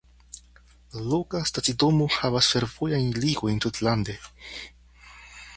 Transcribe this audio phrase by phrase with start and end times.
[0.95, 4.21] La loka stacidomo havas fervojajn ligojn tutlande.